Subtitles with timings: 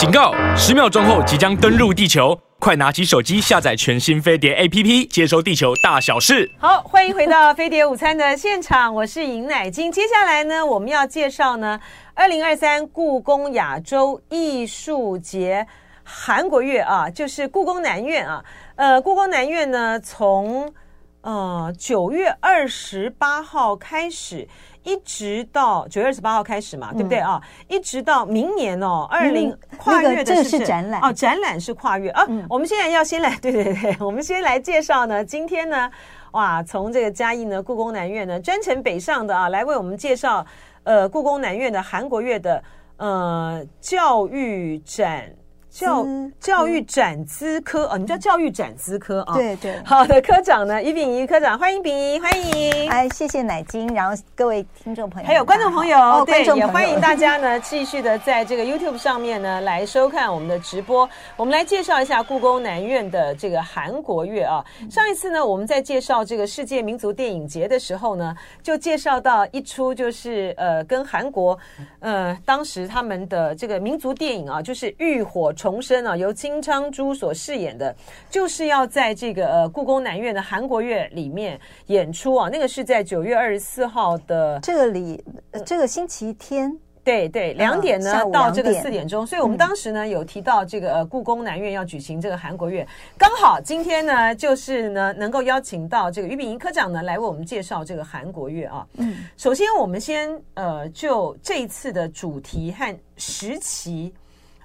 [0.00, 0.32] 警告！
[0.56, 6.50] 十秒钟后即将登陆地球，快拿起手机下载全新飞碟 APP，接收地球大小事。
[6.58, 9.92] 好，欢迎回到飞碟午餐的现场，我是尹乃菁。
[9.92, 11.78] 接下来呢，我们要介绍呢，
[12.14, 15.66] 二零二三故宫亚洲艺术节
[16.02, 18.42] 韩国月啊，就是故宫南院啊。
[18.76, 20.72] 呃，故宫南院呢，从
[21.20, 24.48] 呃九月二十八号开始。
[24.82, 27.40] 一直到九月二十八号开始嘛，嗯、对不对啊？
[27.68, 32.24] 一直到明年哦，二零跨越的是，是展览哦，展览是跨越啊。
[32.28, 35.24] 嗯、我们现在要先来， 对对对，我们先来介绍呢。
[35.24, 35.90] 今天呢，
[36.32, 40.44] 哇，从这个嘉义呢，故宫南院呢，专程北上的啊，来为我们介绍
[40.84, 42.62] 呃，故宫南院的韩国乐的
[42.96, 45.30] 呃教育展。
[45.70, 46.04] 教
[46.40, 49.34] 教育展资科啊，你叫教育展资科啊？
[49.34, 52.90] 对对，好的，科长呢，于秉仪科长，欢迎秉仪，欢迎。
[52.90, 61.08] 哎，谢谢奶金，然后各位听众朋友，还有观众朋友，哦、对，也欢迎大家呢， 继续的在这个 YouTube 上面呢来收看我们的直播。
[61.36, 64.64] 我们来介绍一下故宫南院的这个韩国月啊。
[64.90, 71.56] 上一次呢，我们在介绍这个世界民族电影节的时候呢，就介绍到一出就是呃，跟韩国
[72.00, 75.52] 呃当时他们的这个民族电影啊，就是《浴火》。
[75.60, 77.94] 重生啊，由金昌洙所饰演的，
[78.30, 82.48] 就是要在这个呃故宫南院的韩国月里面演出啊。
[82.50, 85.22] 那个是在九月二十四号的这个里，
[85.66, 89.26] 这个星期天，对对，两点呢到这个四点钟。
[89.26, 92.88] 所以我们当时呢有提到这个呃故宫南院要举行这个韩国月，
[93.18, 98.86] 刚好今天呢就是呢能够邀请到这个于秉仪科长呢来为我们介绍这个韩国月啊。
[98.96, 104.14] 嗯，首先我们先呃就这一次的主题和时期。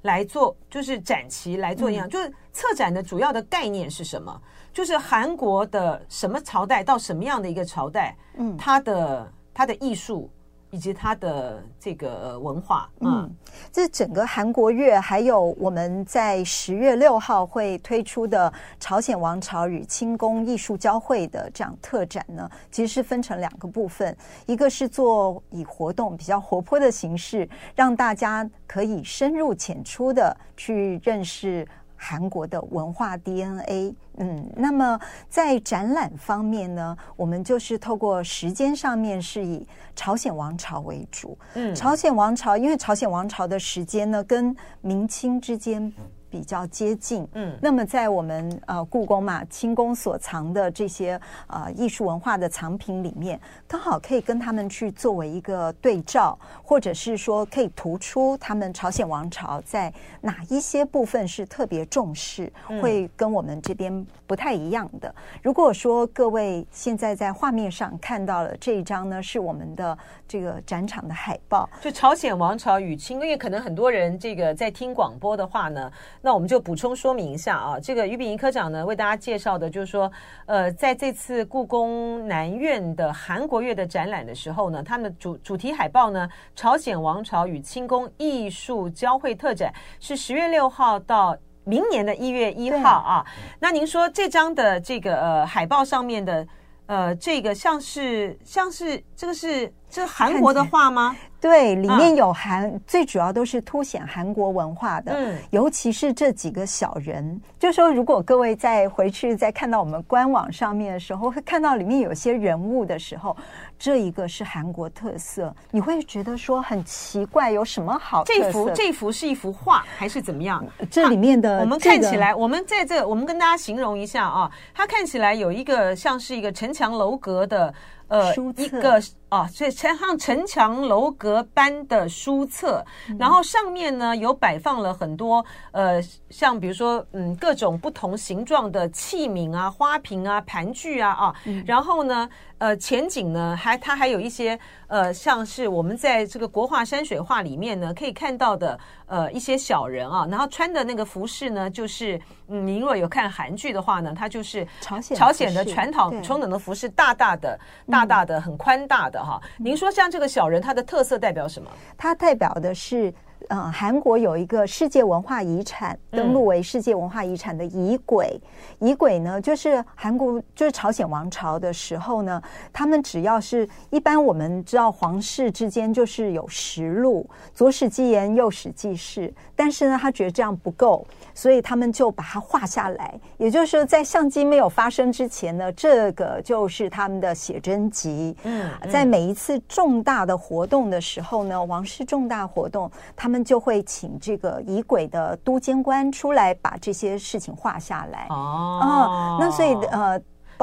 [0.06, 4.42] 来做就是展旗来做一样，嗯、就是策展的主要的概念是什么？
[4.72, 10.30] 就是韩国的什么朝代到什么样的一个朝代，嗯，它的它的艺术。
[10.72, 13.34] 以及它的这个文化，嗯，
[13.72, 31.66] 这整个韩国月，还有我们在十月六号会推出的朝鲜王朝与清宫艺术交汇的这样特展呢，其实是分成两个部分，一个是做以活动比较活泼的形式，让大家可以深入浅出的去认识。
[32.08, 45.92] 韩国的文化 DNA，嗯，那么在展览方面呢，我们就是透过时间上面是以朝鲜王朝为主，嗯，朝鲜王朝，因为朝鲜王朝的时间呢跟明清之间。
[46.36, 62.52] 比较接近，嗯，那么在我们呃故宫嘛，清宫所藏的这些呃艺术文化的藏品里面，刚好可以跟他们去作为一个对照，或者是说可以突出他们朝鲜王朝在哪一些部分是特别重视，
[62.82, 65.16] 会跟我们这边不太一样的。
[65.42, 69.98] 如果说各位现在在画面上看到了这一张呢，是我们的
[70.28, 75.90] 这个展场的海报，就朝鲜王朝与清，因为可能很多人这个在听广播的话呢。
[76.26, 80.12] 那我们就补充说明一下啊，这个于炳仪科长呢为大家介绍的，就是说，
[80.48, 93.24] 呃，在这次故宫南院的韩国月的展览的时候呢，他们的主主题海报呢，朝鲜王朝与清宫艺术交汇特展是十月六号到明年的一月一号啊。
[93.60, 96.48] 那您说这张的这个呃海报上面的
[96.88, 101.16] 呃这个像是像是这个是这韩国的画吗？
[101.46, 107.40] 对，里面有韩，啊、最主要都是凸显韩国文化的，嗯，尤其是这几个小人。
[107.60, 113.38] 就说如果各位再回去再看到我们官网上面的时候，会看到里面有些人物的时候，
[113.78, 118.24] 这一个是韩国特色，你会觉得说很奇怪，有什么好？
[118.24, 120.66] 这幅这幅是一幅画还是怎么样？
[120.90, 127.74] 这里面的、啊、我们看起来，我们在这，我们跟大家形容一下啊，它看起来有一个像是一个城墙楼阁的。
[128.08, 136.00] 呃，一个啊，所以像像城墙楼阁般的书册，嗯、然后上面呢有摆放了很多呃，
[136.30, 142.30] 像比如说嗯各种不同形状的器皿啊、花瓶啊、盘具啊啊，嗯、然后呢。
[142.66, 159.40] 呃，前景呢，还它还有一些呃，像是我们在这个国画山水画里面呢，可以看到的呃一些小人啊，然后穿的那个服饰呢，就是嗯，您如果有看韩剧的话呢，它就是朝鲜朝鲜的传统传统的服饰，大大的、大大的、很宽大的哈。
[159.58, 161.70] 您说像这个小人，它的特色代表什么？
[161.96, 163.14] 它代表的是。
[163.50, 168.42] 嗯，韩国有一个世界文化遗产登录为世界文化遗产的仪轨，
[168.80, 172.42] 仪轨呢，就是韩国就是朝鲜王朝的时候呢，
[172.74, 181.06] 他们只要是一般我们知道皇室之间就是有实录，左史记言，右史记事，但是呢，他觉得这样不够，
[181.36, 188.36] 所以他们就把它画下来，也就是说，在相机没有发生之前呢，这个就是他们的写真集。
[188.44, 193.35] 嗯，在每一次重大的活动的时候呢，王室重大活动，他们。
[193.36, 198.28] 们就会请这个仪轨的督监官出来把这些事情画下来。
[198.30, 200.20] 哦，哦，那所以呃。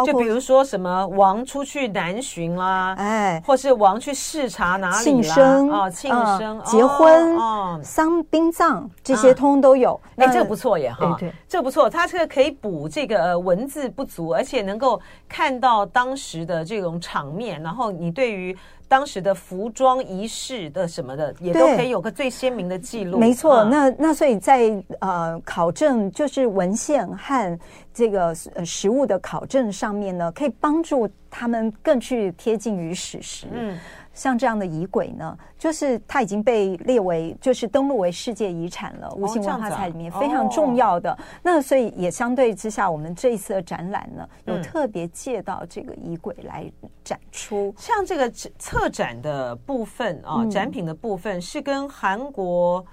[0.06, 7.38] 就比如说什么王出去南巡啦，哎，或是王去视察哪里庆生啊，庆生、结婚、
[7.84, 10.00] 丧殡葬这些通都有。
[10.16, 14.98] 哎，这个不错耶哈，对，这个不错，它这个可以补这个文字不足，而且能够
[15.28, 18.56] 看到当时的这种场面，然后你对于。
[18.92, 23.16] 当时的服装仪式的什么的，也都可以有个最鲜明的记录。
[23.16, 27.58] 没错，那那所以在呃考证，就是文献和
[27.92, 33.46] 这个呃实物的考证上面呢，可以帮助他们更去贴近于史实。
[33.52, 33.78] 嗯。
[34.14, 41.10] 像这样的仪轨呢，就是它已经被列为就是登录为世界遗产了，无形文化财里面非常重要的。
[41.12, 46.70] 哦哦、那所以也相对之下，我们这一次的展览呢，有特别借到这个仪轨来
[47.02, 47.74] 展出。
[47.78, 52.84] 像这个策展的部分啊，嗯、展品的部分是跟韩国，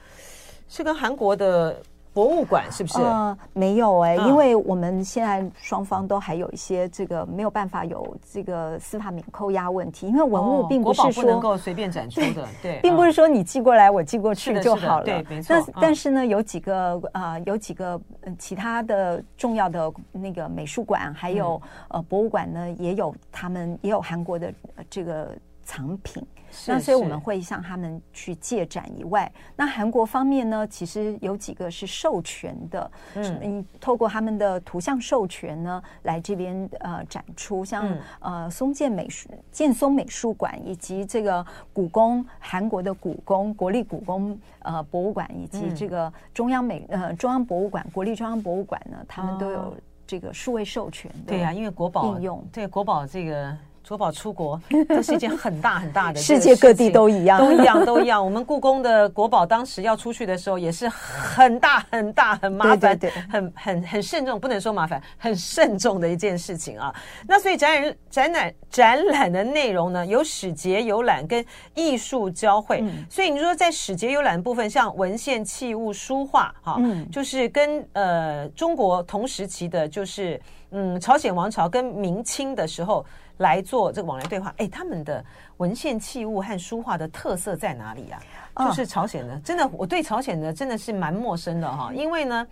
[0.70, 1.82] 是跟韩国的。
[2.14, 3.00] 博物馆是不是？
[3.00, 15.48] 呃，没有哎、欸，嗯、因为我们现在双方都还有一些这个没有办法有这个司法免扣押问题，因为文物并不是说、哦、不能够随便展出的， 对，对并不是说你寄过来我寄过去就好了，对，没错。
[15.50, 18.00] 但但是呢，有几个啊、呃，有几个
[18.38, 24.54] 其他的重要的那个美术馆还有、嗯、呃博物馆呢，也有他们也有韩国的
[24.90, 25.30] 这个
[25.64, 26.26] 藏品。
[26.68, 49.76] 那所以我们会向他们去借展以外，那韩国方面呢，其实有几个是授权的，嗯，透过他们的图像授权呢，来这边呃展出，像呃松建美术建松美术馆以及这个故宫韩国的故宫国立故宫呃博物馆以及这个中央美呃中央博物馆国立中央博物馆呢，他们都有
[50.08, 51.28] 这个数位授权的。
[51.28, 53.56] 对呀，因为国宝应用对国宝这个。
[53.90, 58.24] 国宝出国， 这是一件很大很大的事世界各地都一样，都一样，都一样。
[58.24, 66.94] 我们故宫的国宝当时要出去的时候，也是很大很大很麻烦，对，很很很慎重，不能说麻烦，很慎重的一件事情啊。
[67.28, 71.44] 那所以展览展览展览的内容呢，有史节游览跟
[71.74, 72.84] 艺术交汇。
[73.10, 76.80] 所以你说在史节游览部分，像文献、器物、书画，哈，
[77.12, 80.40] 就是跟呃中国同时期的，就是
[80.70, 83.04] 嗯朝鲜王朝跟明清的时候。
[83.40, 85.24] 来做这个往来对话，哎，他们的
[85.58, 88.12] 文献器物和书画的特色在哪里
[88.54, 88.66] 啊？
[88.68, 92.48] 就是朝鲜的，真的，我对朝鲜的真的是蛮陌生的哈，因为呢，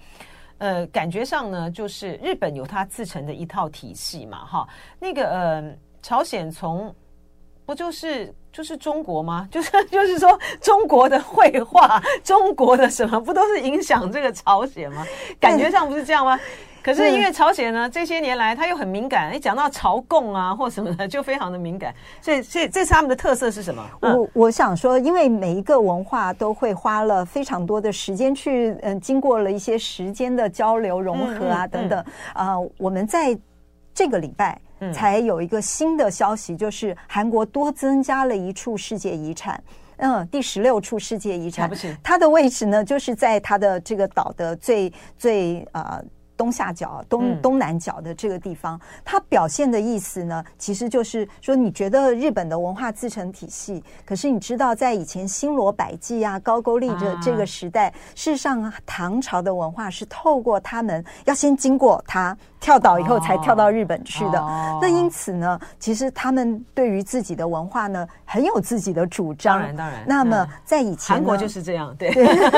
[0.60, 4.68] 呃，感觉上呢，就是日本有它自成的一套体系嘛，哈，
[4.98, 6.94] 那个呃，朝鲜从
[7.66, 9.46] 不就是就是中国吗？
[9.52, 15.06] 就是就是说中国的绘画，中国的什么不都是影响这个朝鲜吗？
[15.38, 16.40] 感觉上不是这样吗？
[16.88, 21.94] 可是因为朝鲜呢，这些年来他又很敏感，一讲到朝贡啊或什么的，就非常的敏感。
[22.22, 23.86] 所以，所以这是他们的特色是什么？
[24.00, 32.02] 我我想说，因为每一个文化都会花了非常多的时间去，嗯，经过了一些时间的交流融合啊等等。
[32.32, 33.38] 啊，我们在
[33.94, 34.58] 这个礼拜
[34.94, 39.62] 才有一个新的消息，就是韩国多增加了一处世界遗产，
[39.98, 41.70] 嗯，第十六处世界遗产，
[42.02, 46.02] 它的位置呢，就是在它的这个岛的最最啊。
[46.38, 62.38] 东下角、东东南角的这个地方，它表现的意思呢，其实就是说，你觉得日本的文化自成体系，可是你知道，在以前新罗百济啊、高句丽的这个时代，事实上唐朝的文化是透过他们要先经过它。
[62.60, 64.40] 跳岛以后才跳到日本去的，
[64.82, 69.60] 那因此呢，其实他们对于自己的文化呢，很有自己的主张。
[69.60, 70.04] 当然，当然。
[70.08, 72.12] 那么在以前，韩国就是这样，对。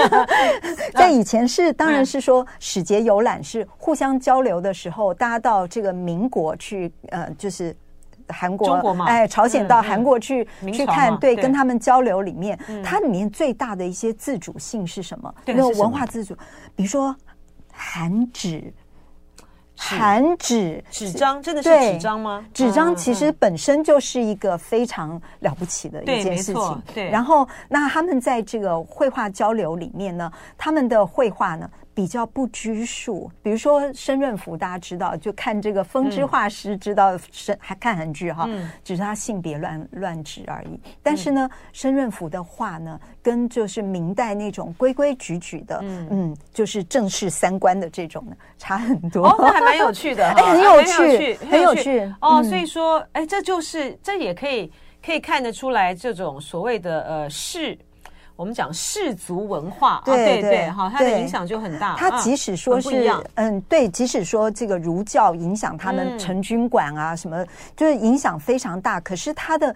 [0.96, 7.76] 在以前是，当然是说使节游览是互相交流的时候，大家到这个民国去，呃，就是
[8.28, 15.34] 韩国，中国嘛，哎，朝鲜到韩国去去看，对，跟他们交流里面，它里面最大的一些自主性是什么？
[15.46, 16.36] 那个文化自主，
[16.76, 17.16] 比如说
[17.72, 18.74] 韩纸。
[19.82, 22.46] 韩纸纸张真的是纸张吗？
[22.54, 26.84] 纸张其实本身就是一个非常了不起的一件事情。
[26.94, 31.70] 对，然后那他们在这个绘画交流里面呢，他们的绘画呢。
[31.94, 40.80] 比较不拘束，比如说申润福，大家知道，就看这个《风之画师》知道申、嗯、还看韩剧哈，嗯、只是他性别乱乱指而已。
[41.04, 49.28] 但是呢，申润福的画呢，跟就是明代那种规规矩矩的，嗯，嗯，就是正式三观的这种呢，差很多。
[49.28, 52.42] 哦，那还蛮有趣的， 哎，很有趣，很有趣哦。
[52.44, 54.72] 所以说，哎，这就是这也可以
[55.06, 57.78] 可以看得出来，这种所谓的呃是。
[58.40, 61.98] 我们讲氏族文化，对对哈，它的影响就很大。
[61.98, 68.98] 它即使说是嗯，对，即使说这个儒教影响他们成军馆啊什么，就是影响非常大。
[69.02, 69.76] 可是它的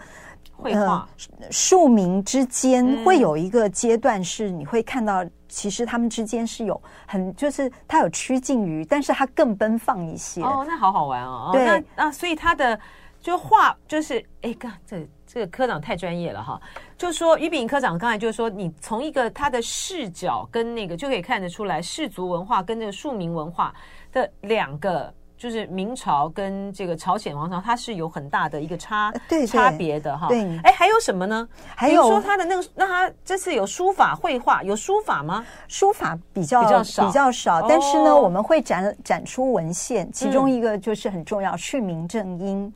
[0.54, 1.06] 绘画
[1.52, 10.42] 庶民之间会有一个阶段，是你会看到，其实他们之间是有很，就是他有趋近于，但是他更奔放一些。
[10.42, 11.50] 哦，那好好玩哦。
[11.52, 12.80] 对，那啊，所以他的
[13.20, 16.62] 就画就是，哎，哥，这这个科长太专业了哈。
[16.98, 23.74] 就说于炳科长刚才就是说，你从一个他的视角跟那个就可以看得出来，氏族文化跟这个庶民文化
[24.12, 25.12] 的两个。
[25.36, 30.30] 就是明朝跟这个朝鲜王朝，它是有很大的一个差对对差别的哈。
[30.30, 31.46] 对，哎，还有什么呢？
[31.76, 35.46] 还有说他的那个，那他这次有书法绘画，有书法吗？
[35.68, 37.68] 书法比较比较少，比较少。
[37.68, 42.74] 但是呢，哦、我们会展展出文献，其中一个就是很重要，嗯、训民正音。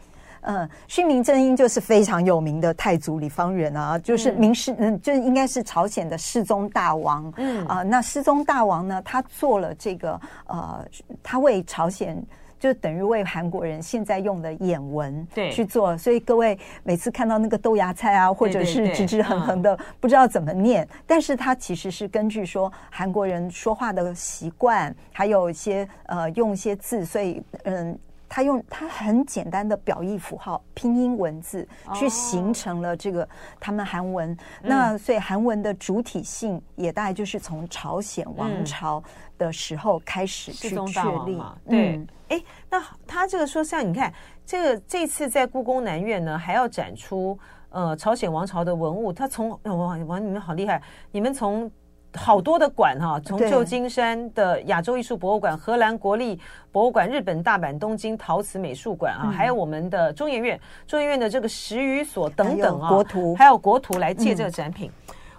[0.48, 7.32] 嗯，训民正英就是非常有名的太祖李方远啊，就是明世，嗯，嗯，就是应该是朝鲜的世宗大王。
[7.38, 10.86] 嗯啊、呃，那世宗大王呢，他做了这个呃，
[11.22, 12.22] 他为朝鲜。
[12.60, 27.96] 就等于为韩国人现在用的眼纹对去做，所以各位每次看到那个豆芽菜啊，或者是直直横横的，不知道怎么念，但是它其实是根据说韩国人说话的习惯，还有一些呃用一些字，所以嗯，
[28.30, 33.28] 他用他很简单的表意符号拼音文字去形成了这个
[33.60, 34.38] 他们韩文。
[34.62, 39.04] 那所以韩文的主体性也大概就是从朝鲜王朝
[39.38, 42.08] 的时候开始去确立，对。
[42.30, 44.14] 哎，那他这个说，像你看，
[44.46, 49.14] 这个这次在故宫南院呢，还要展出呃朝鲜王朝的文物。
[49.14, 50.82] 他从哇哇，你们好厉害！
[51.12, 51.72] 你们从
[52.18, 56.38] 好多的馆哈，从旧金山的亚洲艺术博物馆、荷兰国立
[56.72, 63.36] 博物馆、日本大阪、东京陶瓷美术馆啊，还有我们的中研院、中研院的这个十余所等等啊，国图。
[63.36, 64.92] 还有国图来借这个展品。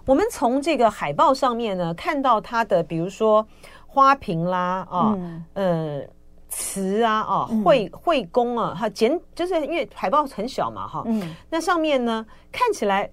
[0.06, 3.46] 我们从这个海报上面呢，看到它的，比如说
[3.86, 5.18] 花瓶啦啊，
[5.54, 6.08] 嗯。
[6.50, 13.06] 瓷啊，哦，绘绘工啊，它简就是因为海报很小嘛，哈，嗯，那上面呢看起来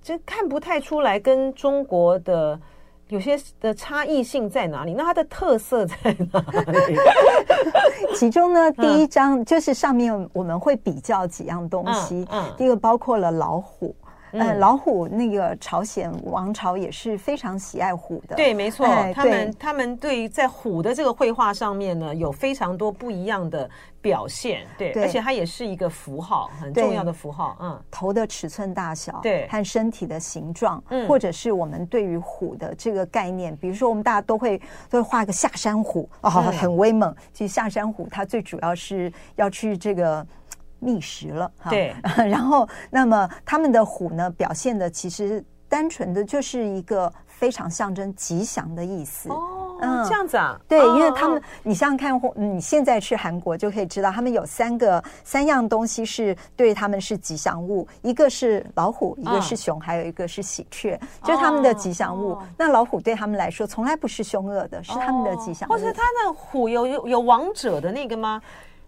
[0.00, 2.58] 就看不太出来跟中国的
[3.08, 4.94] 有些的差异性在哪里？
[4.94, 5.96] 那它的特色在
[6.32, 6.40] 哪
[6.86, 6.96] 里？
[8.14, 13.94] 其中呢，第一张就是上面我们会比较几样东西，嗯，第一个包括了老虎。
[14.32, 18.36] 嗯，老虎那个朝鲜王朝也是非常喜爱虎的。
[18.36, 23.68] 对，没错，哎、他们他们对于在虎的这个绘画上面呢，有非常多不一样的
[24.00, 24.66] 表现。
[24.76, 27.56] 对，对而且它也是一个符号，很重要的符号。
[27.60, 34.58] 嗯，头的尺寸大小，对，和身体的形状，嗯，或者是我们对于虎的这个概念，比如说我们大家都会
[34.90, 37.14] 都会画一个下山虎，哦，很威猛。
[37.32, 40.26] 其实下山虎它最主要是要去这个。
[40.80, 41.94] 觅食了，对，
[42.28, 49.28] 然后那么他们的虎呢，表现的其实单纯的就是一个非常象征吉祥的意思。
[49.28, 62.36] 哦，嗯，这样子啊，对，因为他们，你想想看，你现在去韩国就可以知道，他们有三个三样东西是对他们是吉祥物，一个是老虎，一个是熊，还有一个是喜鹊，就是他们的吉祥物。
[62.56, 65.72] 那老虎对他们来说从来不是凶恶的，是他们的吉祥物。
[65.72, 68.40] 或者他的虎有有有王者的那个吗？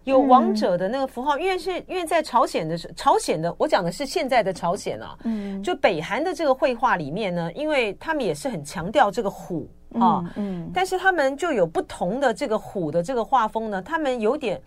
[0.05, 5.17] 有王者的那个符号，因为是因为在朝鲜的时朝鲜的，我讲的是现在的朝鲜啊。
[5.25, 14.61] 嗯，就北韩的这个绘画里面呢，因为他们也是很强调这个虎啊，嗯，但是他们就有不同的这个虎的这个画风呢，他们有点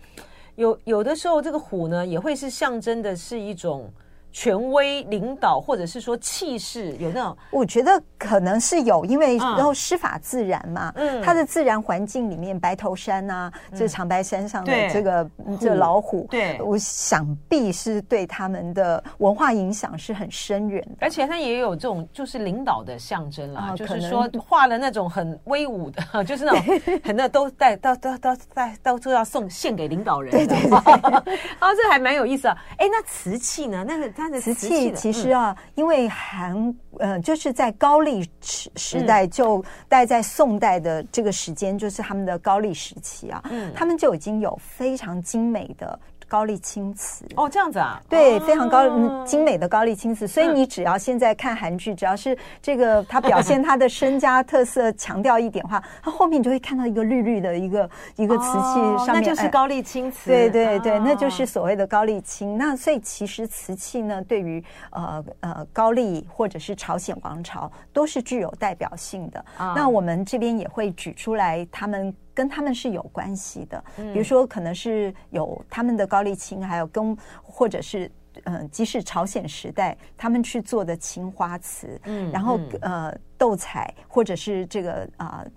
[0.54, 3.90] 有有的时候这个虎呢也会是象征的是一种。
[4.34, 30.72] 权威领导，或者是说气势，有那种，我觉得可能是有，因为然后师法自然嘛，嗯，它的自然环境里面，白头山啊，这长白山上的这个这老虎，对，我想必是对他们的文化影响是很深远的，而且它也有这种就是领导的象征啦，就是说画了那种很威武的， 就是那种 很那都带到到到带到处要送献给领导人，对对对，
[31.60, 33.84] 啊，这还蛮有意思啊，哎，那瓷器呢？
[33.86, 34.23] 那个。
[34.30, 45.98] 瓷器其实啊，因为韩呃，就是在高丽时时代，就待在宋代的这个时间，就是他们的高丽时期啊，嗯，他们就已经有非常精美的。
[46.34, 50.26] 高丽青瓷哦，这样子啊，对，非常高、嗯、精美的高丽青瓷。
[50.26, 60.28] 所以你只要现在看韩剧，只要是这个它表现它的身家特色，强调一点的话， 它后面你就会看到一个绿绿的一个一个瓷器上面，那就是高丽青瓷。
[60.28, 62.58] 对对对，那就是所谓的高丽青。
[62.58, 64.60] 那所以其实瓷器呢，对于
[64.90, 69.44] 呃呃高丽或者是朝鲜王朝都是具有代表性的。
[69.56, 72.12] 那我们这边也会举出来他们。
[72.34, 78.10] 跟他们是有关系的，比如说可能是有他们的高丽青，还有跟或者是
[78.42, 85.50] 嗯，即使朝鲜时代他们去做的青花瓷，嗯，然后呃斗彩或者是这个啊、呃，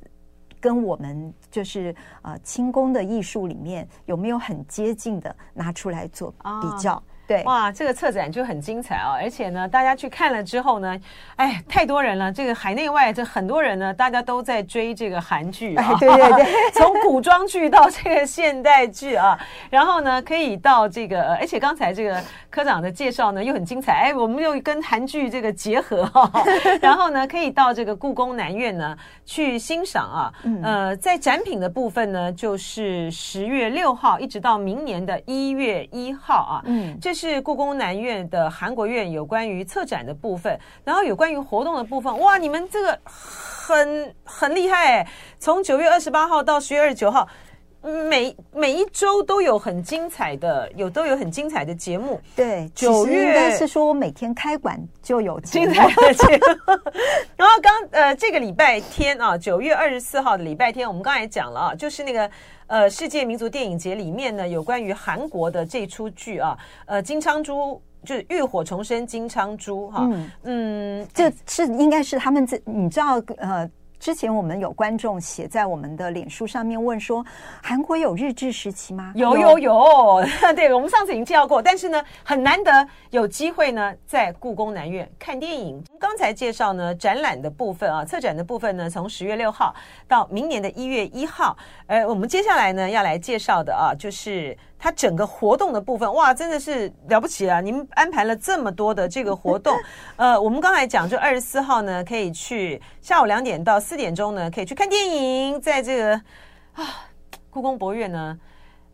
[0.61, 7.01] 跟我们就是啊清宫的艺术里面有没有很接近的拿出来做比较？
[7.27, 9.17] 对，哇，这个策展就很精彩啊！
[9.21, 10.97] 而且呢，大家去看了之后呢，
[11.35, 19.37] 哎，太多人了，这个海内外这很多人呢，大家都在追这个韩剧啊，对对对， 从古装剧到这个现代剧啊，
[19.69, 26.31] 然后呢，可以到这个，而且刚才这个科长的介绍呢又很精彩，哎，我们又跟韩剧这个结合哈，
[26.81, 37.16] 然后呢，可以到这个故宫南院呢去欣赏啊，呃，在展品的部分呢，就是十月六号一直到明年的一月一号啊，嗯，这。
[37.17, 42.15] 是故宫南院的韩国院有关于策展的部分，然后有关于活动的部分。
[42.19, 45.07] 哇，你们这个很很厉害哎！
[45.39, 47.27] 从九月二十八号到十月二十九号，
[47.81, 52.21] 每每一周都有很精彩的，有都有很精彩的节目。
[52.35, 56.45] 对，九月应该是说每天开馆就有精彩的节目。
[57.35, 62.29] 然后刚呃这个礼拜天啊，九月二十四号的礼拜天，我们刚才讲了啊，就是那个。
[62.67, 73.69] 呃，世界民族电影节里面呢，有关于韩国的这出剧啊，呃，金昌洙就是浴火重生金昌洙哈，嗯，嗯这是应该是他们这，你知道呃。
[73.99, 77.25] 之前我们有观众写在我们的脸书上面问说，
[77.61, 79.11] 韩国有日治时期吗？
[79.15, 80.23] 有有有，
[80.55, 85.83] 对，我们上次已经介绍过，但是呢，很难得有机会呢，在故宫南院看电影。
[85.99, 89.73] 刚才介绍呢，展览的部分啊，策展的部分呢，从十月六号
[90.07, 91.57] 到明年的一月一号。
[91.87, 94.55] 呃，我们接下来呢要来介绍的啊，就是。
[94.79, 97.59] 它整个活动的部分，哇，真的是了不起啊！
[97.59, 99.75] 您安排了这么多的这个活动，
[100.17, 106.13] 呃，我们刚才讲，就二十四号呢，可以去下午两点到四点钟呢，可以去看电影，在这个
[106.73, 106.85] 啊，
[107.49, 108.39] 故宫博物院呢，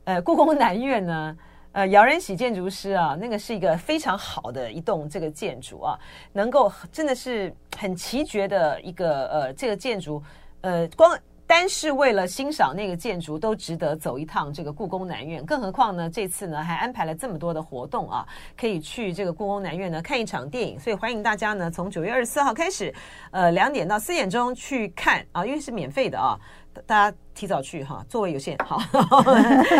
[0.05, 1.37] 呃，故宫南院呢，
[1.73, 5.99] 呃，姚仁喜建筑师啊，那个是一个非常好的一栋这个建筑啊，
[6.31, 10.23] 能够真的是很奇绝的一个呃这个建筑，
[10.61, 11.17] 呃，光。
[11.45, 15.45] 单是为了欣赏那个建筑，都值得走一趟这个故宫南院。
[15.45, 18.25] 更何况呢，这次呢还安排了这么多的活动啊，
[18.57, 20.79] 可以去这个故宫南院呢看一场电影。
[20.79, 22.93] 所以欢迎大家呢从九月二十四号开始，
[23.31, 26.39] 呃，两点到四点钟去看啊，因为是免费的啊，
[26.87, 28.57] 大家提早去哈，座位有限。
[28.59, 28.81] 好，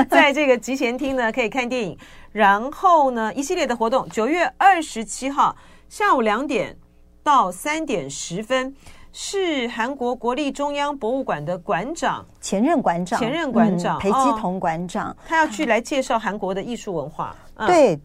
[0.10, 1.98] 在这个集贤厅呢可以看电影，
[2.32, 5.56] 然后呢一系列的活动，九月二十七号
[5.88, 6.78] 下午两点
[7.24, 8.76] 到三点十分。
[9.16, 17.36] 是韩国国立中央博物馆的馆长，前任馆长，前任馆长裴基同馆长，哦，他要去来介绍韩国的艺术文化。
[17.56, 18.00] 嗯、对，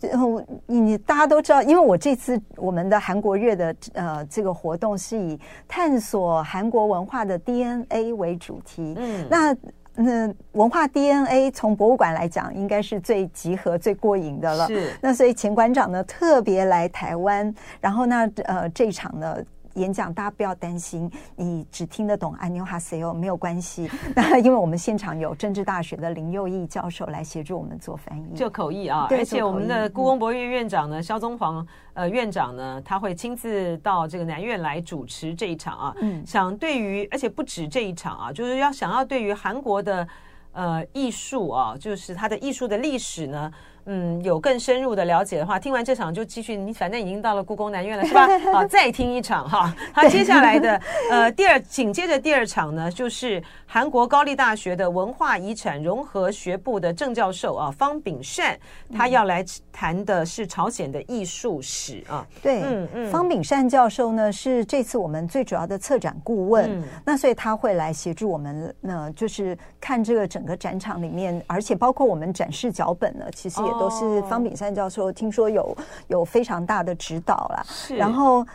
[0.67, 8.95] 你大家都知道，因为我这次我们的韩国月的呃这个活动是以探索韩国文化的 DNA 为主题。
[8.99, 9.57] 嗯，那
[9.95, 14.67] 那文化 DNA 从博物馆来讲，应该是最集合、最过瘾的了。
[14.67, 19.35] 是，那所以前馆长呢特别来台湾，然后呢呃这一场呢。
[19.79, 23.89] 演讲，大家不要担心，你只听得懂安妞哈塞哦，没有关系。
[24.15, 29.07] 那因为我们现场有政治大学的林佑义教授来协助我们做翻译，就口译啊。
[29.09, 35.95] 对，而且我们的故宫博物院院长呢，肖宗煌呃院长呢，他会亲自到这个南院来主持这一场啊。
[36.01, 40.07] 嗯，想对于而且不止这一场啊，就是要想要对于韩国的
[40.53, 43.53] 呃艺术啊，就是它的艺术的历史呢。
[43.91, 46.55] 嗯，有更深入的了解的话，听完这场就继续。
[46.55, 48.29] 你反正已经到了故宫南院了，是吧？
[48.53, 49.75] 啊，再听一场哈。
[49.95, 58.59] 他接下来的 呃第二紧接着第二场呢，就是韩国高丽大学的文化遗产融合学部的郑教授啊，方炳善，
[58.95, 62.27] 他要来谈的是朝鲜的艺术史啊。
[62.43, 73.78] 对，嗯嗯，方炳善教授呢是这次我们最主要的策展顾问，嗯、那所以他会来协助我们，呢就是看这个整个展场里面，而且包括我们展示脚本呢，其实也。
[73.79, 75.77] 都是方炳善教授，听说有
[76.09, 77.63] 有非常大的指导了。
[77.67, 78.47] 是，然后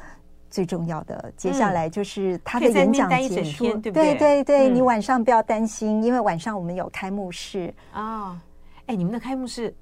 [0.50, 4.16] 最重要的，接下来就是他的演讲结束，对不对？
[4.16, 8.38] 对对对，你晚上不要担心，因为晚上我们有开幕式啊。
[8.86, 9.74] 哎，你们的开幕式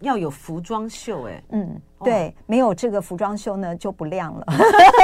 [0.00, 4.46] 要有服装秀，哎，嗯，对，没有这个服装秀呢就不亮了。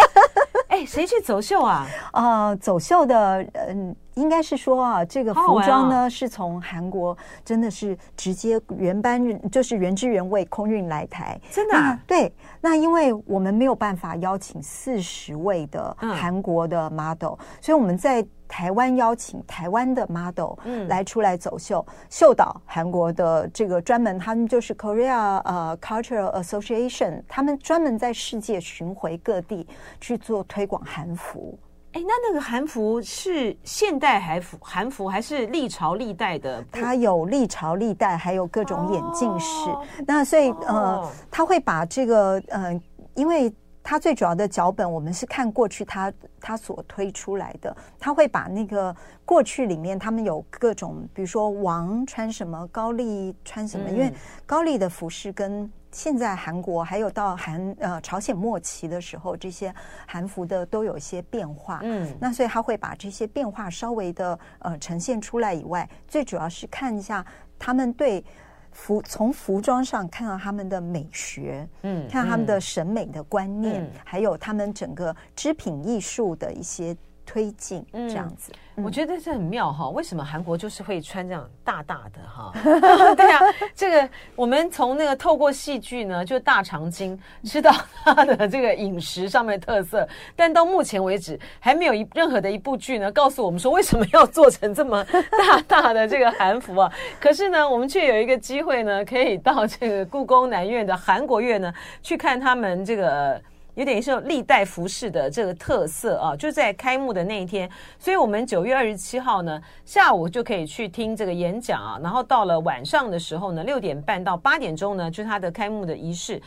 [0.69, 1.87] 哎，谁去走秀啊？
[2.13, 3.95] 啊，走秀的，嗯。
[4.21, 12.33] 应该是说啊，这个服装呢、哦、是从韩国真的是直接原班，就是原汁原味空运来台，真的、啊、对。
[12.61, 20.53] 那因为我们没有办法邀请四十位的韩国的 model，、嗯、所以我们在台湾邀请台湾的 model
[20.89, 29.67] 来出来走秀，嗯、秀导韩国的这个专门，他们就是 Korea 呃 Cultural Association，他们专门在世界巡回各地
[30.01, 31.59] 去做推广韩服。
[31.93, 36.65] 哎，那那个韩服是现代韩服，韩服还是历朝历代的？
[36.71, 39.71] 它有历朝历代，还有各种眼镜式。
[39.71, 42.81] 哦、那所以呃，他会把这个呃，
[43.15, 54.13] 因为它最主要的脚本，我们是看过去它它所推出来的，他会把那个过去里面他们有各种，比如说王穿什么，高丽穿什么，嗯、因为
[54.47, 59.75] 高丽的服饰跟现在韩国还有到韩呃朝鲜末期的时候，这些
[60.07, 67.25] 韩服的都有一些变化，嗯，那所以他会把这些变化稍微的呃呈现出来以外，最主要是看一下
[67.59, 68.25] 他们对。
[68.73, 76.97] 服从服装上看到他们的美学，嗯，看到他们的审美的观念，嗯、还有他们整个织品艺术的一些。
[77.31, 79.89] 推进这样子，嗯、我觉得这很妙哈。
[79.91, 82.53] 为什么韩国就是会穿这样大大的哈？
[83.15, 83.39] 对啊，
[83.73, 95.05] 这个我们从那个透过戏剧呢，就大长今 知道它的这个饮食上面的特色，但到目前为止还没有一任何的一部剧呢告诉我们说为什么要做成这么
[95.39, 96.93] 大大的这个韩服啊？
[97.21, 103.41] 可是呢，我们却有一个机会呢，可以到这个故宫南院的韩国院呢去看他们这个。
[103.75, 116.41] 有点像历代服饰的这个特色啊，就在开幕的那一天，所以我们九月二十七号呢下午就可以去听这个演讲啊，然后到了晚上的时候呢，六点半到八点钟呢，就是它的开幕的仪式。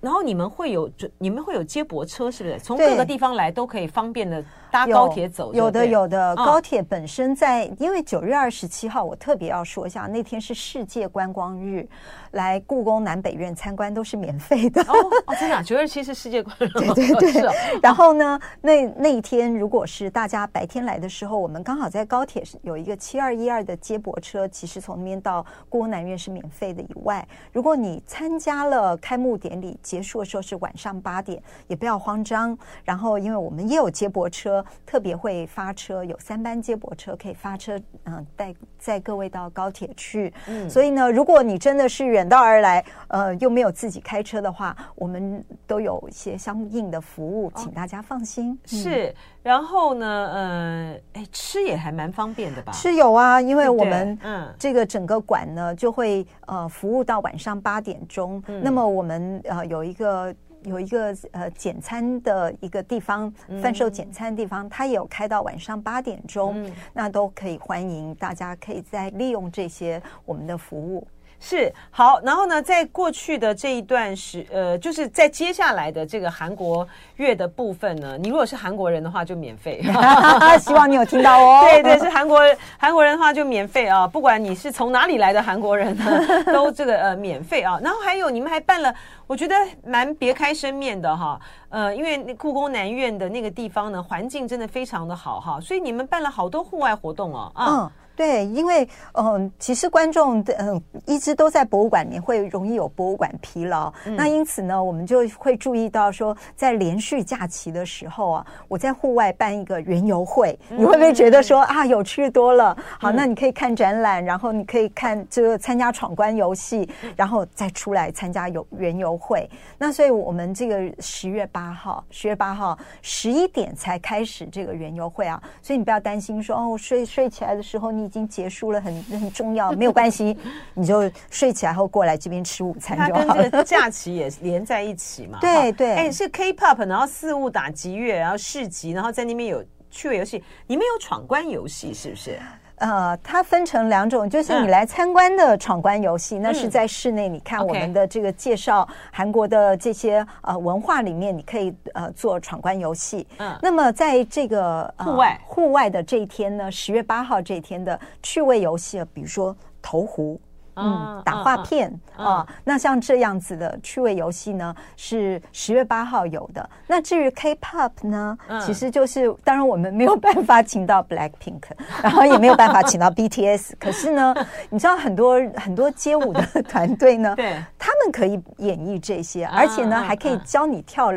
[0.00, 2.58] 然后你们会有你们会有接驳车是不是？
[2.60, 4.42] 从各个地方来都可以方便的。
[4.70, 11.88] 搭高铁走有，有的有的高铁本身在，哦、因为九月二十七号，我特别要说一下，那天是世界观光日，
[12.32, 14.82] 来故宫南北院参观都是免费的。
[14.82, 14.94] 哦，
[15.26, 16.94] 哦真的，啊， 九月二十七是世界观光日。
[16.94, 17.46] 对对对。
[17.46, 26.82] 哦、 然后呢，那那一天如果是大家白天来的时候，我们刚好在高铁有一个七二一二的接驳车，其实从那边到故宫南院是免费的。
[26.82, 32.56] 以外，如果你参加了开幕典礼结束的时候是晚上八点，也不要慌张。
[32.84, 34.64] 然后，因为我们也有接驳车。
[34.86, 40.32] 特别会发车，有三班接驳车可以发车，嗯，带载各位到高铁去。
[40.46, 48.52] 嗯，所以呢，如果你真的是远道而来，呃，又没有自己开车的话，我们都有一些相应的服务，请大家放心。
[48.52, 52.72] 哦嗯、是，然后呢，呃，哎，吃也还蛮方便的吧？
[52.72, 58.42] 吃有啊，因为我们嗯，这个整个馆呢就会呃服务到晚上八点钟。
[58.46, 60.34] 嗯、那么我们呃有一个。
[60.64, 71.06] 有一个呃简餐的一个地方，贩售简餐的地方，它也有开到晚上八点钟，嗯、那都可以欢迎大家可以再利用这些我们的服务。
[71.40, 79.80] 是好，然后呢，在过去的这一段时，呃，就是在接下来的这个韩国月的部分呢，你如果是韩国人的话就免费，
[80.60, 81.60] 希望你有听到哦。
[81.70, 82.40] 对对，是韩国
[82.76, 86.04] 韩国人的话就免费啊，不管你是从哪里来的韩国人呢，
[86.52, 87.78] 都这个呃免费啊。
[87.82, 88.92] 然后还有你们还办了，
[89.26, 97.66] 我觉得蛮别开生面的哈，呃，因为那故宫南院的那个地方呢，环境真的非常的好哈，所以你们办了好多户外活动哦啊。
[97.68, 103.92] 嗯对，因为嗯、呃，其实观众嗯、呃、一直都在博物馆里面，会容易有博物馆疲劳。
[104.06, 112.76] 嗯、那因此呢，我们就会注意到说，在连续假期的时候啊，我在户外办一个园游会，嗯、你会不会觉得说啊，有趣多了？
[112.98, 119.48] 好，嗯、那你可以看展览，然后你可以看这个参加闯关游戏，然后再出来参加游园游会。
[119.78, 128.07] 那所以我们这个十月八号，十月八号十一点才开始这个园游会啊，所以你不要担心说哦，睡睡起来的时候你。
[128.08, 130.34] 已经结束了，很很重要，没有关系，
[130.72, 133.26] 你就睡起来后过来这边吃午餐就好了。
[133.26, 135.38] 它跟这个假期也连在一起嘛？
[135.42, 142.38] 对对，哎，是 K-pop，然后四物打击乐，然后市集，然后在那边有趣味游戏，你们有闯关游戏是不是？
[142.78, 153.26] 呃，它分成两种，就是你来参观的闯关游戏，嗯、那是在室内，你看我们的这个介绍韩国的这些呃文化里面，你可以呃做闯关游戏。
[153.38, 155.40] 嗯，那么在这个户外。
[155.44, 160.40] 户外的这一天呢，十月八号这一天的趣味游戏，比如说投壶。
[160.78, 166.70] 嗯，打画片啊，啊，那像这样子的趣味游戏呢，是十月八号有的。
[166.86, 171.62] 那至于 K-pop 呢，嗯、其实就是当然我们没有办法请到 Blackpink，
[172.02, 174.34] 然后也没有办法请到 BTS，可是呢，
[174.70, 181.08] 你知道很多很多街舞的团队呢， 对，他们可以演绎这些，而且呢，还可以教你跳。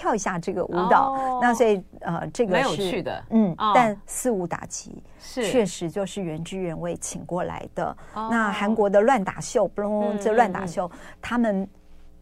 [0.00, 7.94] 跳一下这个舞蹈，哦、那所以呃，这个是蛮有趣的，嗯，哦、但四物打击是确实就是原汁原味请过来的。
[8.14, 11.68] 哦、那韩国的乱打秀，不隆，这乱打秀，嗯、他们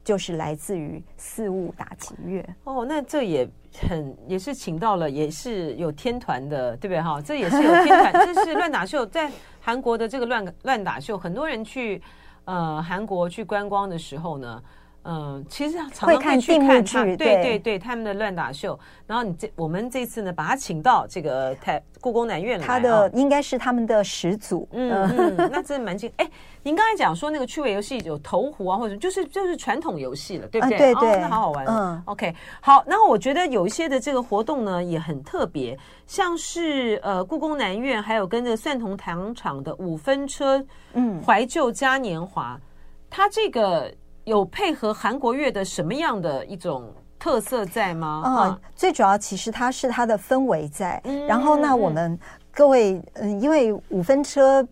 [0.03, 2.45] 就是来自于四物打击乐。
[2.64, 3.49] 哦，那这也
[3.88, 7.23] 很也是请到了，也是有天团的，对不对哈？
[7.23, 12.03] 这也是有天团，这是乱打秀，在韩国的这个乱乱打秀，很多人去
[12.45, 14.61] 呃韩国去观光的时候呢。
[15.11, 18.79] 嗯，其实常常会看定目剧，对对对，他们的乱打秀。
[19.07, 24.68] 然后你这我们这次呢，把他请到这个台故宫南院来，他的应该是他们的始祖。
[24.73, 26.12] 嗯嗯，那真的蛮近。
[26.18, 26.31] 哎，
[26.62, 30.77] 您刚才讲说那个趣味游戏有投壶啊，或者就是就是传统游戏了，对不对？
[30.77, 31.64] 对对，那好好玩。
[31.66, 32.85] 嗯，OK，好。
[32.87, 35.75] 然后我觉得有一些的这个活动呢也很特别，
[36.07, 42.61] 像是呃故宫南院，还有跟着蒜头糖厂的五分车，嗯，怀旧嘉年华，
[43.09, 43.90] 它这个。
[44.29, 48.23] 有配合韩国乐的什么样的一种特色在吗？
[48.25, 51.01] 啊，最主要其实它是它的氛围在。
[51.05, 52.17] 嗯，然后那我们
[52.53, 54.67] 各位，嗯，因为五分车。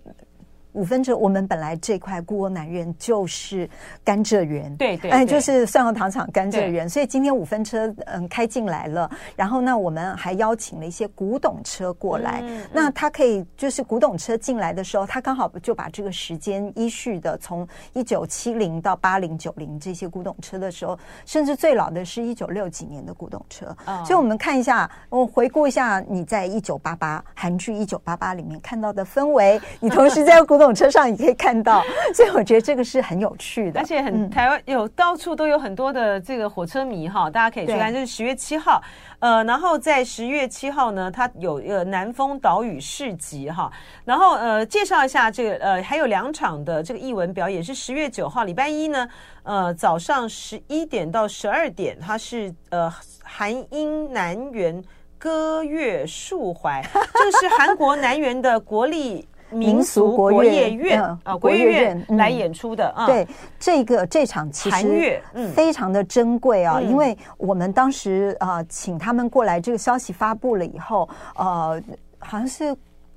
[0.77, 3.69] 五分车，我们本来这块孤儿南苑就是
[4.05, 30.66] 甘蔗园，对对，哎，就是蒜头糖厂甘蔗园，所以今天五分车嗯开进来了，然后那我们还邀请了一些古董车过来，嗯、那他可以就是古董车进来的时候，他刚好就把这个时间依序的从一九七零到八零九零这些古董车的时候，甚至最老的是一九六几年的古董车，哦、所以我们看一下，我回顾一下你在一九八八韩剧一九八八里面看到的氛围，你同时在古董。
[30.73, 31.83] 车上你可以看到，
[32.15, 37.93] 所以我觉得这个是很有趣的，而且很台湾有到处都有很多的这个火车迷哈，大家可以去看。
[37.93, 38.83] 就是十月七号，
[39.21, 43.71] 呃，然后在十月七号呢，它有一个南风岛屿市集哈，
[44.05, 49.09] 然后呃，介绍一下这个呃，还有两场的这个艺文表演是十月九号礼拜一呢，
[49.45, 54.83] 呃，早上十一点到十二点，它是呃韩英南园
[55.17, 59.27] 歌乐树怀，这是韩国南园的国立。
[59.51, 63.07] 民俗国乐院啊，国乐院来演出的啊。
[63.07, 63.27] 对，
[63.59, 65.21] 这个这场其实
[65.55, 71.83] 非常的珍贵啊，因为我们当时啊请他们过来，这个消息发布了以后，呃，
[72.19, 72.77] 好像是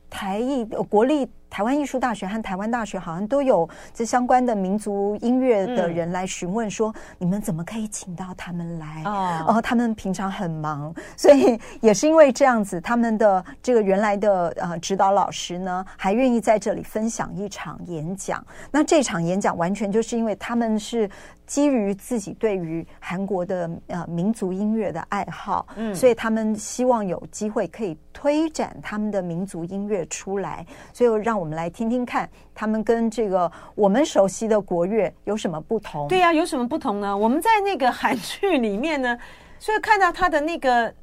[0.09, 1.29] 台艺国立。
[1.49, 9.03] 台湾艺术大学和台湾大学好像都有这相关的民族音乐的人来询问说：“你们怎么可以请到他们来？”
[9.47, 18.45] 哦，他们平常很忙， 所以也是因为这样子，他们的这个原来的呃指导老师呢，还愿意在这里分享一场演讲。
[18.71, 21.09] 那这场演讲完全就是因为他们是。
[21.49, 36.07] 基于自己对于韩国的呃民族音乐的爱好，嗯，所以他们希望有机会可以推展他们的民族音乐出来，所以让我们来听听看他们跟这个我们熟悉的国乐有什么不同。
[36.07, 37.17] 对呀，有什么不同呢？
[37.17, 39.17] 我们在那个韩剧里面呢，
[39.57, 40.93] 所以看到他的那个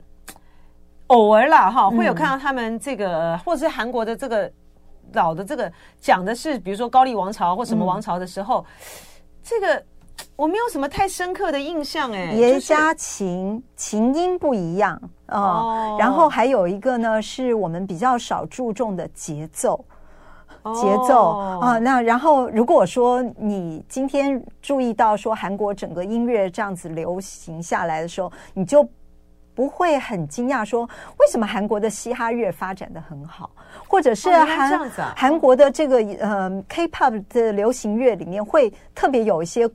[1.08, 4.48] 偶尔啦哈，会有看到他们这个，或者是韩国的这个
[5.14, 8.64] 老的这个讲的是，比如说高丽王朝或什么王朝的时候，
[9.42, 9.84] 这个。
[10.36, 19.82] 我没有什么太深刻的印象，哎，叶家琴琴音不一样哦，然后还有一个呢，是我们比较少注重的节奏，
[20.74, 21.78] 节奏啊。
[21.78, 28.86] 那然后如果说你今天注意到说韩国整个音乐这样子流行下来的时候，你就
[29.54, 30.82] 不会很惊讶说
[31.18, 33.50] 为什么韩国的嘻哈乐发展的很好，
[33.88, 39.66] 或者是韩韩国的这个呃 K-pop 的流行乐里面会特别有一些。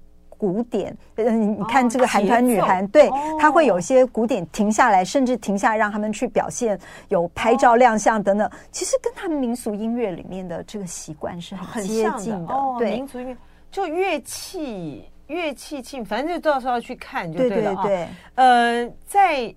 [0.41, 3.07] 古典，嗯，你看这个韩团女韩，对，
[3.39, 8.49] 她会有一些古典停下来，甚至停下来让他们去表现，有拍照亮相等等。
[8.71, 12.55] 其实跟他们民俗音乐里面的这个习惯是很接近的。
[12.79, 13.37] 对，民族音乐
[13.69, 17.75] 就乐器，乐器器，反正就到时候要去看就对了。
[17.75, 18.07] 对对对。
[18.33, 19.55] 呃，在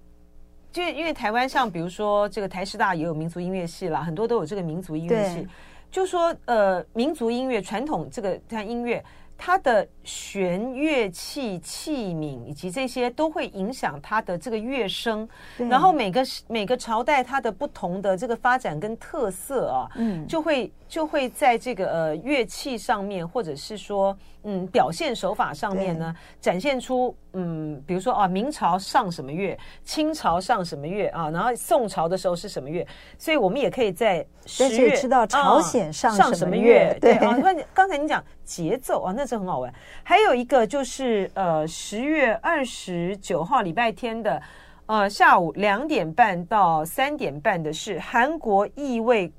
[0.70, 5.48] 就因为台湾像比如说这个台师大也有民族音乐系啦，很多都有这个民族音乐系。
[5.90, 9.02] 就说呃，民族音乐传统这个像音乐。
[9.36, 32.86] 它的弦乐器器皿以及这些都会影响它的这个乐声，然后每个每个朝代它的不同的这个发展跟特色啊，嗯，就会就会在这个呃乐器上面，或者是说嗯表现手法上面呢，展现出嗯，比如说啊，明朝上什么乐，清朝上什么乐啊，然后宋朝的时候是什么乐，
[33.18, 37.36] 所以我们也可以在十月知道朝鲜上上什么乐，对啊，
[37.72, 39.72] 刚才你讲节奏啊，那是很好玩。
[40.02, 44.42] 还有一个就是呃，十月二十九号礼拜天的
[44.86, 49.32] 呃下午两点半到三点半的是韩国意味。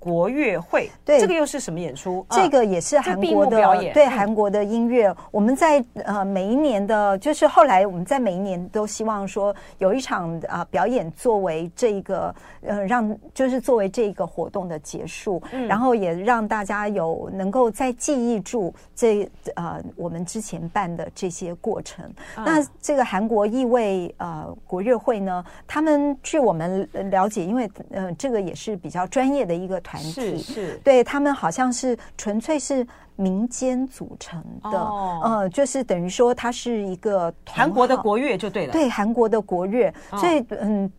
[0.00, 2.24] 国乐会，对，这个又是什么演出？
[2.30, 5.14] 这个也是韩国的表演，对韩国的音乐。
[5.30, 22.10] 我们在呃每一年的，就是后来我们在每一年都希望说有一场啊表演作为这个呃让就是作为这个活动的结束，然后也让大家有能够再记忆住这呃我们之前办的这些过程。
[22.36, 29.78] 那这个韩国意味呃国乐会呢，他们据我们了解，因为呃这个也是比较专业的一个。
[29.89, 40.90] 团体，是是，对他们好像是纯粹是民间组成的，哦、呃，就是等于说它是一个韩国的国乐就对了，对韩国的国乐，哦、所以嗯。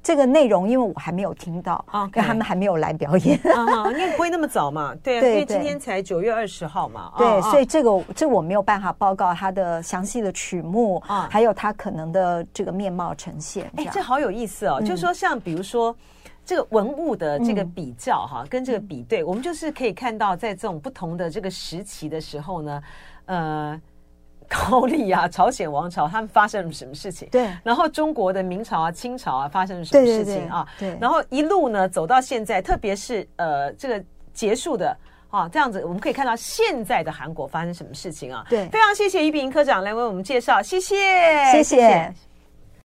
[0.00, 13.70] 这个内容，因为我还没有听到，因为他们还没有来表演，啊，应该不会那么早嘛，对，对，因为今天才九月二十号嘛，对，哦、所以这个这我没有办法报告它的详细的曲目，啊，还有它可能的这个面貌呈现。
[13.76, 15.94] 哎，这好有意思哦，嗯、就是说像比如说
[16.48, 22.82] 这个文物的这个比较哈，嗯、跟这个比对，我们就是可以看到在这种不同的这个时期的时候呢，
[23.26, 23.80] 呃。
[24.48, 27.28] 高丽啊，朝鲜王朝他们发生了什么事情？
[27.30, 30.66] 对，然后中国的明朝啊、清朝啊发生了什么事情啊？
[30.78, 34.96] 对，然后一路呢走到现在，特别是呃这个结束的
[35.28, 38.42] 啊，这样子我们可以看到现在的韩国发生什么事情啊？
[38.48, 40.96] 对，非常谢谢俞炳科长来为我们介绍，谢谢，
[41.52, 41.76] 谢谢。
[41.76, 42.27] 谢谢。